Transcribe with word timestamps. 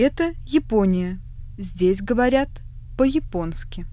Это 0.00 0.32
Япония. 0.46 1.20
Здесь 1.58 2.00
говорят 2.00 2.48
по-японски. 2.96 3.84